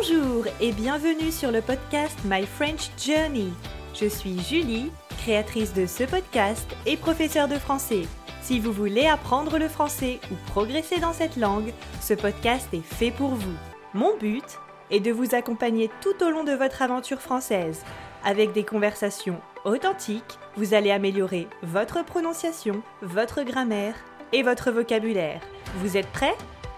[0.00, 3.52] Bonjour et bienvenue sur le podcast My French Journey.
[3.92, 8.04] Je suis Julie, créatrice de ce podcast et professeure de français.
[8.40, 13.10] Si vous voulez apprendre le français ou progresser dans cette langue, ce podcast est fait
[13.10, 13.54] pour vous.
[13.92, 14.58] Mon but
[14.90, 17.84] est de vous accompagner tout au long de votre aventure française.
[18.24, 23.96] Avec des conversations authentiques, vous allez améliorer votre prononciation, votre grammaire
[24.32, 25.42] et votre vocabulaire.
[25.76, 26.36] Vous êtes prêts?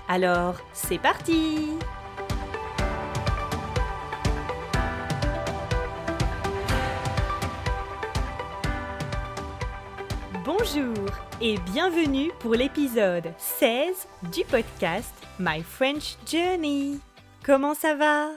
[0.09, 1.69] Alors, c'est parti
[10.45, 11.07] Bonjour
[11.41, 16.99] et bienvenue pour l'épisode 16 du podcast My French Journey.
[17.45, 18.31] Comment ça va?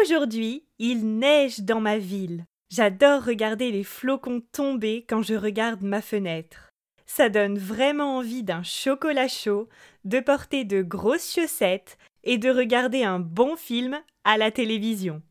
[0.00, 2.44] Aujourd'hui, il neige dans ma ville.
[2.70, 6.70] J'adore regarder les flocons tomber quand je regarde ma fenêtre.
[7.06, 9.68] Ça donne vraiment envie d'un chocolat chaud,
[10.04, 15.22] de porter de grosses chaussettes et de regarder un bon film à la télévision.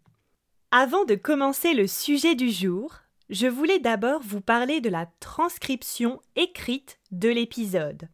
[0.71, 3.01] Avant de commencer le sujet du jour,
[3.31, 8.09] je voulais d'abord vous parler de la transcription écrite de l'épisode.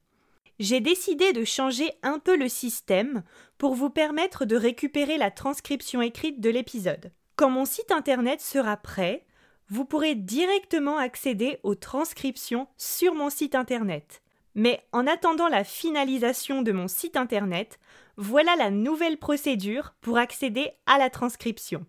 [0.60, 3.24] J'ai décidé de changer un peu le système
[3.58, 7.12] pour vous permettre de récupérer la transcription écrite de l'épisode.
[7.36, 9.26] Quand mon site internet sera prêt,
[9.70, 14.22] vous pourrez directement accéder aux transcriptions sur mon site internet.
[14.54, 17.80] Mais en attendant la finalisation de mon site internet,
[18.18, 21.86] voilà la nouvelle procédure pour accéder à la transcription.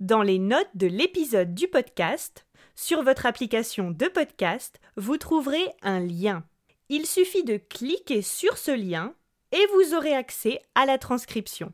[0.00, 2.46] Dans les notes de l'épisode du podcast,
[2.78, 6.44] sur votre application de podcast, vous trouverez un lien.
[6.88, 9.14] Il suffit de cliquer sur ce lien
[9.50, 11.72] et vous aurez accès à la transcription.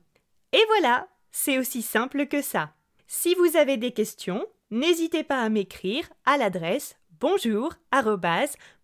[0.54, 2.72] Et voilà, c'est aussi simple que ça.
[3.06, 7.74] Si vous avez des questions, n'hésitez pas à m'écrire à l'adresse bonjour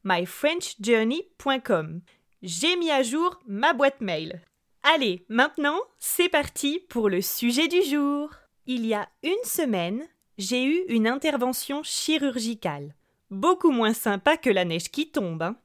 [0.04, 2.02] myfrenchjourney.com.
[2.42, 4.42] J'ai mis à jour ma boîte mail.
[4.82, 8.28] Allez, maintenant, c'est parti pour le sujet du jour.
[8.66, 10.06] Il y a une semaine,
[10.40, 12.94] j'ai eu une intervention chirurgicale.
[13.30, 15.42] Beaucoup moins sympa que la neige qui tombe.
[15.42, 15.56] Hein.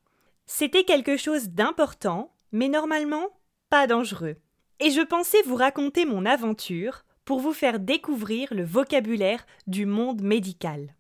[0.48, 3.30] C'était quelque chose d'important, mais normalement
[3.70, 4.36] pas dangereux.
[4.82, 10.22] Et je pensais vous raconter mon aventure pour vous faire découvrir le vocabulaire du monde
[10.22, 10.94] médical.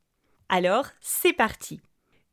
[0.48, 1.82] Alors, c'est parti.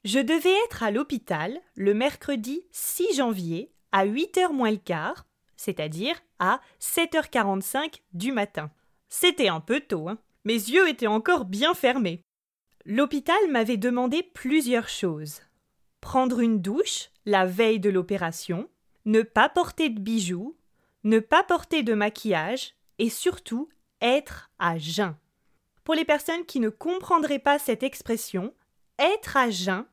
[0.05, 5.27] Je devais être à l'hôpital le mercredi 6 janvier à 8h moins le quart,
[5.57, 8.71] c'est-à-dire à 7h45 du matin.
[9.09, 10.19] C'était un peu tôt, hein.
[10.45, 12.23] Mes yeux étaient encore bien fermés.
[12.85, 15.41] L'hôpital m'avait demandé plusieurs choses.
[16.01, 18.69] Prendre une douche la veille de l'opération,
[19.05, 20.57] ne pas porter de bijoux,
[21.05, 23.69] ne pas porter de maquillage et surtout
[24.01, 25.15] être à jeun.
[25.85, 28.55] Pour les personnes qui ne comprendraient pas cette expression,
[28.99, 29.85] être à jeun,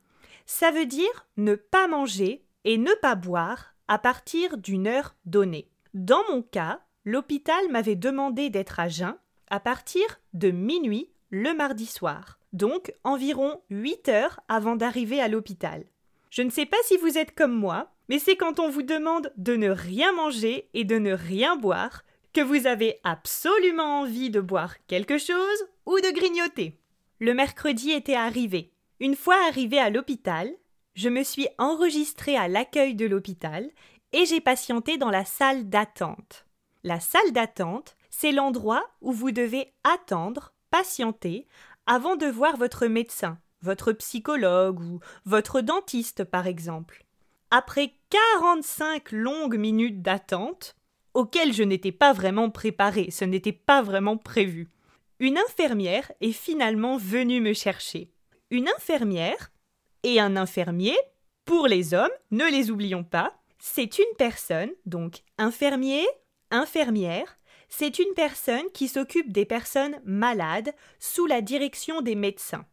[0.46, 5.70] ça veut dire ne pas manger et ne pas boire à partir d'une heure donnée.
[5.94, 9.16] Dans mon cas, l'hôpital m'avait demandé d'être à jeun
[9.50, 10.02] à partir
[10.32, 15.84] de minuit le mardi soir, donc environ 8 heures avant d'arriver à l'hôpital.
[16.30, 19.32] Je ne sais pas si vous êtes comme moi, mais c'est quand on vous demande
[19.36, 22.02] de ne rien manger et de ne rien boire
[22.32, 26.78] que vous avez absolument envie de boire quelque chose ou de grignoter.
[27.18, 28.72] Le mercredi était arrivé.
[29.00, 30.50] Une fois arrivé à l'hôpital,
[30.94, 33.68] je me suis enregistrée à l'accueil de l'hôpital
[34.12, 36.46] et j'ai patienté dans la salle d'attente.
[36.82, 41.46] La salle d'attente, c'est l'endroit où vous devez attendre, patienter,
[41.86, 47.04] avant de voir votre médecin, votre psychologue ou votre dentiste par exemple.
[47.50, 50.76] Après 45 longues minutes d'attente,
[51.14, 54.70] auxquelles je n'étais pas vraiment préparée, ce n'était pas vraiment prévu,
[55.18, 58.10] une infirmière est finalement venue me chercher.
[58.50, 59.52] Une infirmière
[60.02, 60.96] et un infirmier,
[61.44, 66.06] pour les hommes, ne les oublions pas, c'est une personne, donc infirmier,
[66.50, 67.38] infirmière,
[67.70, 72.66] c'est une personne qui s'occupe des personnes malades sous la direction des médecins.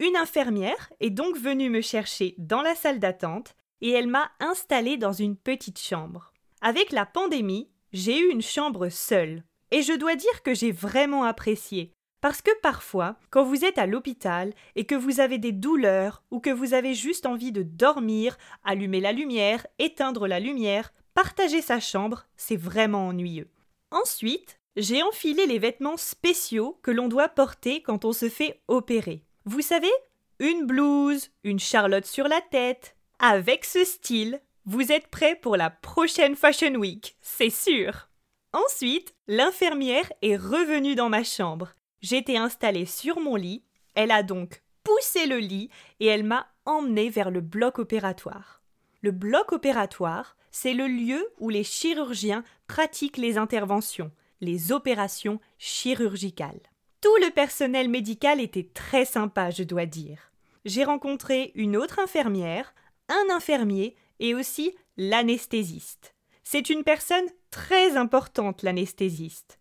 [0.00, 4.96] Une infirmière est donc venue me chercher dans la salle d'attente et elle m'a installée
[4.96, 6.32] dans une petite chambre.
[6.60, 9.44] Avec la pandémie, j'ai eu une chambre seule.
[9.70, 11.92] Et je dois dire que j'ai vraiment apprécié.
[12.20, 16.40] Parce que parfois, quand vous êtes à l'hôpital et que vous avez des douleurs ou
[16.40, 21.80] que vous avez juste envie de dormir, allumer la lumière, éteindre la lumière, partager sa
[21.80, 23.48] chambre, c'est vraiment ennuyeux.
[23.90, 29.24] Ensuite, j'ai enfilé les vêtements spéciaux que l'on doit porter quand on se fait opérer.
[29.44, 29.90] Vous savez,
[30.38, 35.70] une blouse, une charlotte sur la tête, avec ce style, vous êtes prêt pour la
[35.70, 38.08] prochaine Fashion Week, c'est sûr.
[38.52, 41.74] Ensuite, l'infirmière est revenue dans ma chambre.
[42.00, 43.64] J'étais installée sur mon lit,
[43.94, 45.70] elle a donc poussé le lit
[46.00, 48.59] et elle m'a emmenée vers le bloc opératoire.
[49.02, 54.10] Le bloc opératoire, c'est le lieu où les chirurgiens pratiquent les interventions.
[54.42, 56.62] les opérations chirurgicales.
[57.02, 60.32] Tout le personnel médical était très sympa, je dois dire.
[60.64, 62.74] J'ai rencontré une autre infirmière,
[63.08, 66.14] un infirmier et aussi l'anesthésiste.
[66.42, 69.58] C'est une personne très importante, l'anesthésiste.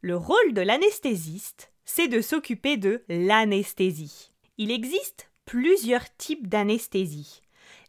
[0.00, 4.32] Le rôle de l'anesthésiste, c'est de s'occuper de l'anesthésie.
[4.58, 7.42] Il existe plusieurs types d'anesthésie.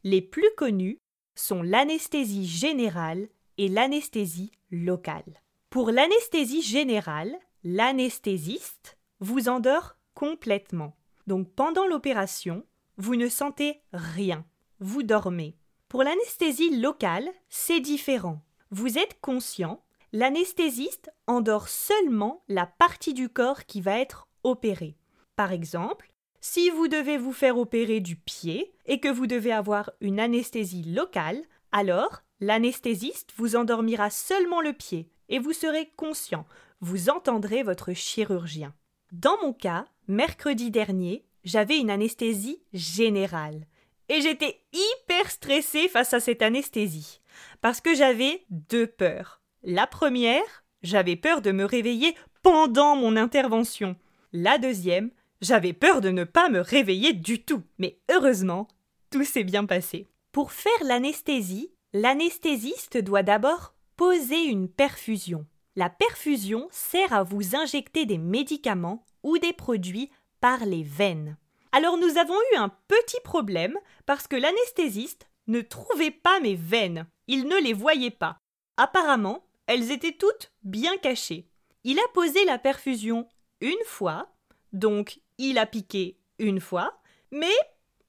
[0.04, 1.00] Les plus connus
[1.36, 5.42] sont l'anesthésie générale et l'anesthésie locale.
[5.70, 7.34] Pour l'anesthésie générale,
[7.64, 10.96] l'anesthésiste vous endort complètement.
[11.26, 12.66] Donc pendant l'opération,
[12.98, 14.46] vous ne sentez rien,
[14.80, 15.56] vous dormez.
[15.88, 18.42] Pour l'anesthésie locale, c'est différent.
[18.72, 24.98] Vous êtes conscient, l'anesthésiste endort seulement la partie du corps qui va être opérée.
[25.36, 26.13] Par exemple,
[26.46, 30.84] si vous devez vous faire opérer du pied et que vous devez avoir une anesthésie
[30.84, 31.42] locale,
[31.72, 36.46] alors l'anesthésiste vous endormira seulement le pied et vous serez conscient,
[36.82, 38.74] vous entendrez votre chirurgien.
[39.14, 43.66] Dans mon cas, mercredi dernier, j'avais une anesthésie générale.
[44.10, 47.22] Et j'étais hyper stressée face à cette anesthésie.
[47.62, 49.40] Parce que j'avais deux peurs.
[49.64, 53.96] La première, j'avais peur de me réveiller pendant mon intervention.
[54.34, 55.10] La deuxième,
[55.44, 57.62] j'avais peur de ne pas me réveiller du tout.
[57.78, 58.68] Mais heureusement,
[59.12, 60.08] tout s'est bien passé.
[60.32, 65.46] Pour faire l'anesthésie, l'anesthésiste doit d'abord poser une perfusion.
[65.76, 70.10] La perfusion sert à vous injecter des médicaments ou des produits
[70.40, 71.38] par les veines.
[71.72, 77.08] Alors nous avons eu un petit problème parce que l'anesthésiste ne trouvait pas mes veines.
[77.28, 78.38] Il ne les voyait pas.
[78.78, 81.48] Apparemment, elles étaient toutes bien cachées.
[81.84, 83.28] Il a posé la perfusion
[83.62, 84.34] une fois,
[84.72, 87.02] donc il a piqué une fois,
[87.32, 87.56] mais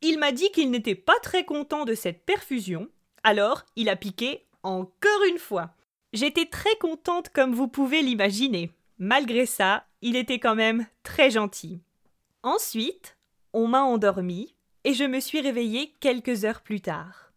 [0.00, 2.88] il m'a dit qu'il n'était pas très content de cette perfusion,
[3.22, 5.74] alors il a piqué encore une fois.
[6.12, 8.70] J'étais très contente comme vous pouvez l'imaginer.
[8.98, 11.80] Malgré ça, il était quand même très gentil.
[12.42, 13.16] Ensuite,
[13.52, 14.54] on m'a endormi
[14.84, 17.32] et je me suis réveillée quelques heures plus tard.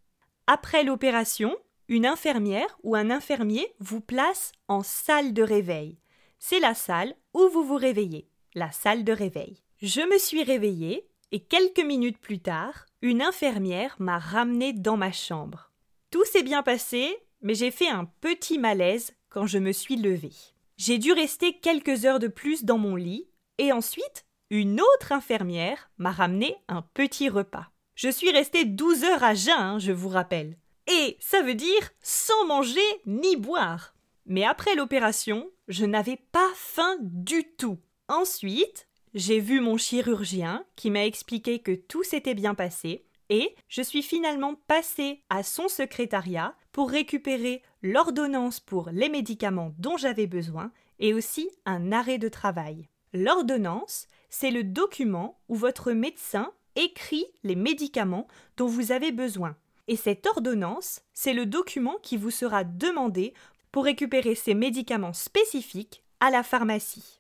[0.45, 1.56] Après l'opération,
[1.88, 5.98] une infirmière ou un infirmier vous place en salle de réveil.
[6.38, 9.63] C'est la salle où vous vous réveillez, la salle de réveil.
[9.81, 15.12] Je me suis réveillée et quelques minutes plus tard, une infirmière m'a ramenée dans ma
[15.12, 15.71] chambre.
[16.09, 20.33] Tout s'est bien passé mais j'ai fait un petit malaise quand je me suis levée.
[20.77, 23.27] J'ai dû rester quelques heures de plus dans mon lit,
[23.57, 27.68] et ensuite, une autre infirmière m'a ramené un petit repas.
[27.95, 30.57] Je suis restée douze heures à jeun, hein, je vous rappelle.
[30.88, 33.95] Et ça veut dire sans manger ni boire.
[34.25, 37.79] Mais après l'opération, je n'avais pas faim du tout.
[38.07, 43.81] Ensuite, j'ai vu mon chirurgien qui m'a expliqué que tout s'était bien passé et je
[43.81, 50.71] suis finalement passée à son secrétariat pour récupérer l'ordonnance pour les médicaments dont j'avais besoin
[50.99, 52.89] et aussi un arrêt de travail.
[53.11, 59.55] L'ordonnance, c'est le document où votre médecin écrit les médicaments dont vous avez besoin.
[59.87, 63.33] Et cette ordonnance, c'est le document qui vous sera demandé
[63.71, 67.16] pour récupérer ces médicaments spécifiques à la pharmacie.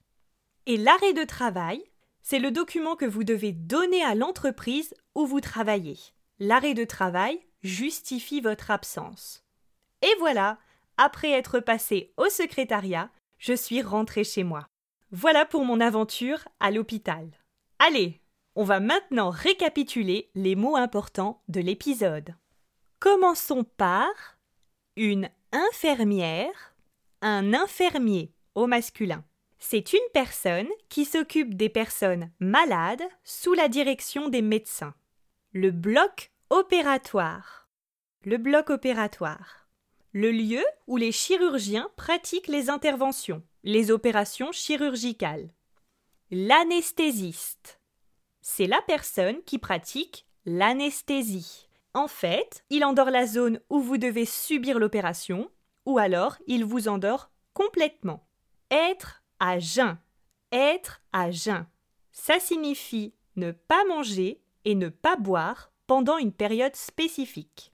[0.69, 1.81] Et l'arrêt de travail,
[2.21, 5.97] c'est le document que vous devez donner à l'entreprise où vous travaillez.
[6.39, 9.45] L'arrêt de travail justifie votre absence.
[10.01, 10.57] Et voilà,
[10.97, 14.67] après être passé au secrétariat, je suis rentrée chez moi.
[15.11, 17.29] Voilà pour mon aventure à l'hôpital.
[17.79, 18.19] Allez,
[18.55, 22.35] on va maintenant récapituler les mots importants de l'épisode.
[22.99, 24.09] Commençons par
[24.97, 26.75] une infirmière,
[27.21, 29.23] un infirmier au masculin.
[29.59, 34.93] C'est une personne qui s'occupe des personnes malades sous la direction des médecins.
[35.51, 37.69] Le bloc opératoire.
[38.23, 39.67] Le bloc opératoire
[40.17, 45.53] le lieu où les chirurgiens pratiquent les interventions, les opérations chirurgicales.
[46.31, 47.79] L'anesthésiste.
[48.41, 51.69] C'est la personne qui pratique l'anesthésie.
[51.93, 55.51] En fait, il endort la zone où vous devez subir l'opération,
[55.85, 58.27] ou alors il vous endort complètement.
[58.71, 59.97] Être à jeun.
[60.51, 61.65] Être à jeun.
[62.11, 67.73] Ça signifie ne pas manger et ne pas boire pendant une période spécifique.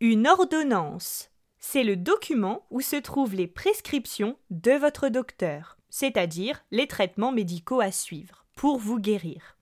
[0.00, 1.30] Une ordonnance
[1.66, 7.80] c'est le document où se trouvent les prescriptions de votre docteur, c'est-à-dire les traitements médicaux
[7.80, 9.56] à suivre pour vous guérir.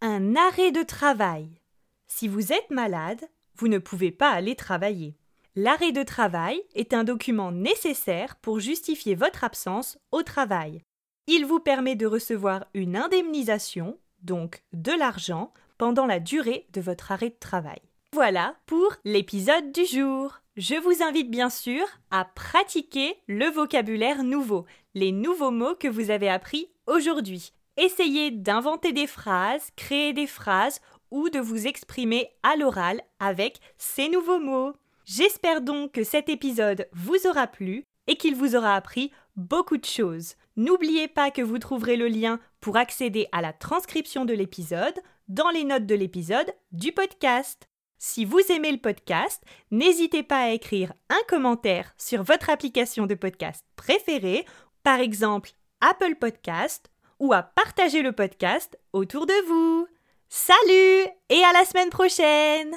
[0.00, 1.60] Un arrêt de travail.
[2.06, 3.20] Si vous êtes malade,
[3.54, 5.14] vous ne pouvez pas aller travailler.
[5.58, 10.82] L'arrêt de travail est un document nécessaire pour justifier votre absence au travail.
[11.28, 17.10] Il vous permet de recevoir une indemnisation, donc de l'argent, pendant la durée de votre
[17.10, 17.80] arrêt de travail.
[18.12, 20.42] Voilà pour l'épisode du jour.
[20.58, 26.10] Je vous invite bien sûr à pratiquer le vocabulaire nouveau, les nouveaux mots que vous
[26.10, 27.54] avez appris aujourd'hui.
[27.78, 34.10] Essayez d'inventer des phrases, créer des phrases ou de vous exprimer à l'oral avec ces
[34.10, 34.74] nouveaux mots.
[35.06, 39.84] J'espère donc que cet épisode vous aura plu et qu'il vous aura appris beaucoup de
[39.84, 40.34] choses.
[40.56, 44.98] N'oubliez pas que vous trouverez le lien pour accéder à la transcription de l'épisode
[45.28, 47.68] dans les notes de l'épisode du podcast.
[47.98, 53.14] Si vous aimez le podcast, n'hésitez pas à écrire un commentaire sur votre application de
[53.14, 54.44] podcast préférée,
[54.82, 59.86] par exemple Apple Podcast, ou à partager le podcast autour de vous.
[60.28, 62.76] Salut et à la semaine prochaine